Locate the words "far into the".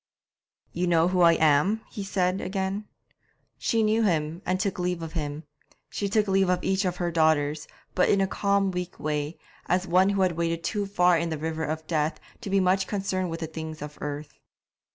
10.87-11.41